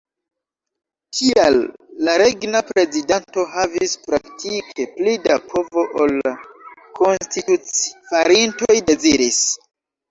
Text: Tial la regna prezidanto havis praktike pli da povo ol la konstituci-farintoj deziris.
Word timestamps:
Tial 1.17 1.57
la 2.07 2.15
regna 2.21 2.61
prezidanto 2.71 3.45
havis 3.53 3.95
praktike 4.09 4.89
pli 4.97 5.15
da 5.29 5.39
povo 5.53 5.85
ol 6.05 6.19
la 6.25 6.35
konstituci-farintoj 7.03 8.83
deziris. 8.93 9.45